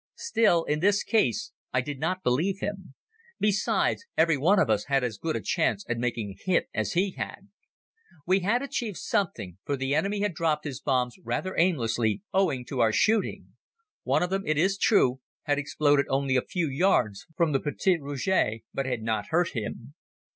Still, 0.17 0.63
in 0.63 0.79
this 0.79 1.03
case 1.03 1.51
I 1.71 1.81
did 1.81 1.99
not 1.99 2.23
believe 2.23 2.59
him. 2.59 2.95
Besides, 3.39 4.03
everyone 4.17 4.57
of 4.57 4.67
us 4.67 4.85
had 4.85 5.03
as 5.03 5.19
good 5.19 5.35
a 5.35 5.39
chance 5.41 5.85
at 5.87 5.99
making 5.99 6.31
a 6.31 6.43
hit 6.51 6.69
as 6.73 6.93
he 6.93 7.11
had. 7.11 7.49
We 8.25 8.39
had 8.39 8.63
achieved 8.63 8.97
something, 8.97 9.59
for 9.63 9.77
the 9.77 9.93
enemy 9.93 10.21
had 10.21 10.33
dropped 10.33 10.63
his 10.63 10.81
bombs 10.81 11.17
rather 11.23 11.55
aimlessly 11.55 12.23
owing 12.33 12.65
to 12.65 12.79
our 12.79 12.91
shooting. 12.91 13.49
One 14.01 14.23
of 14.23 14.31
them, 14.31 14.41
it 14.47 14.57
is 14.57 14.75
true, 14.75 15.21
had 15.43 15.59
exploded 15.59 16.07
only 16.09 16.35
a 16.35 16.41
few 16.41 16.67
yards 16.67 17.27
from 17.37 17.51
the 17.51 17.59
"petit 17.59 17.99
rouge," 17.99 18.27
but 18.73 18.87
had 18.87 19.03
not 19.03 19.27
hurt 19.27 19.49
him. 19.49 19.93